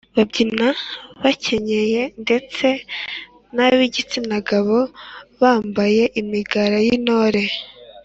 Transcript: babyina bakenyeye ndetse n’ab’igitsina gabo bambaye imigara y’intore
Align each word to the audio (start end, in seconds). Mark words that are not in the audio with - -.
babyina 0.15 0.67
bakenyeye 1.23 2.01
ndetse 2.23 2.67
n’ab’igitsina 3.55 4.37
gabo 4.49 4.79
bambaye 5.41 6.03
imigara 6.21 6.77
y’intore 6.87 7.43